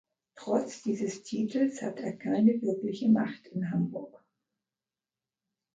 Trotz 0.33 0.81
dieses 0.81 1.21
Titels 1.21 1.83
hatte 1.83 2.01
er 2.01 2.17
keine 2.17 2.59
wirkliche 2.63 3.07
Macht 3.07 3.45
in 3.49 3.69
Hamburg. 3.69 4.25